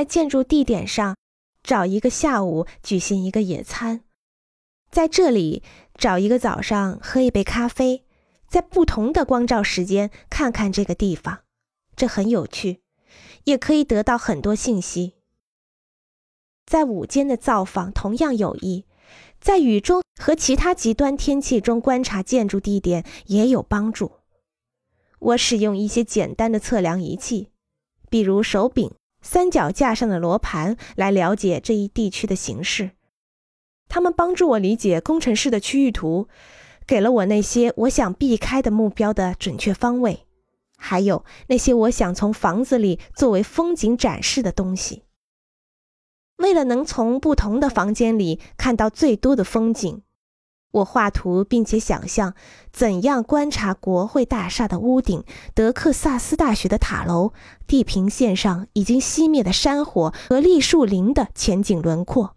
[0.00, 1.14] 在建筑地点上
[1.62, 4.00] 找一个下午举行一个野餐，
[4.90, 5.62] 在这里
[5.94, 8.06] 找一个早上喝一杯咖啡，
[8.48, 11.40] 在不同的光照时间看看这个地方，
[11.94, 12.80] 这很有趣，
[13.44, 15.16] 也可以得到很多信息。
[16.64, 18.86] 在午间的造访同样有益，
[19.38, 24.12] 在雨中和其他极端天气中观察建筑地点也有帮助。
[25.18, 27.50] 我使用一些简单的测量仪器，
[28.08, 28.90] 比如手柄、
[29.22, 32.90] 三脚架上的罗盘，来了解这一地区的形势。
[33.88, 36.28] 他们帮助我理解工程师的区域图，
[36.86, 40.26] 给了我那些我想避开的目标的准确方位，
[40.76, 45.02] 还有那些我想从房子里作为风景展示的东西。
[46.36, 50.02] 为了能从不同的房间里看到最多的风景。
[50.72, 52.34] 我画图，并且想象
[52.72, 55.24] 怎样观察国会大厦的屋顶、
[55.54, 57.32] 德克萨斯大学的塔楼、
[57.66, 62.36] 地平线上已经熄灭的山火和栗树林的前景轮廓。